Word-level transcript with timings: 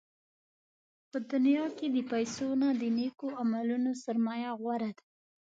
په 1.09 1.17
دنیا 1.31 1.65
کې 1.77 1.87
د 1.95 1.97
پیسو 2.11 2.47
نه، 2.61 2.69
د 2.81 2.83
نېکو 2.97 3.27
عملونو 3.41 3.91
سرمایه 4.03 4.51
غوره 4.59 4.91
ده. 4.97 5.03